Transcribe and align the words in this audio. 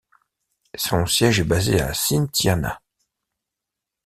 Son 0.73 1.05
siège 1.05 1.41
est 1.41 1.43
basé 1.43 1.79
à 1.79 1.93
Cynthiana. 1.93 2.81